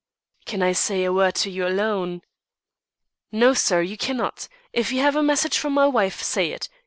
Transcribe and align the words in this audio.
"Can 0.45 0.63
I 0.63 0.71
say 0.71 1.03
a 1.03 1.13
word 1.13 1.35
to 1.35 1.51
you 1.51 1.67
alone?" 1.67 2.23
"No, 3.31 3.53
sir, 3.53 3.83
you 3.83 3.97
cannot. 3.97 4.47
If 4.73 4.91
you 4.91 4.99
have 5.01 5.15
a 5.15 5.21
message 5.21 5.59
from 5.59 5.73
my 5.73 5.85
wife, 5.85 6.23
say 6.23 6.49
it. 6.49 6.69